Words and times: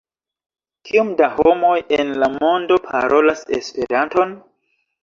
Kiom 0.89 1.11
da 1.19 1.27
homoj 1.35 1.75
en 1.99 2.11
la 2.25 2.33
mondo 2.39 2.81
parolas 2.89 3.47
Esperanton? 3.61 4.37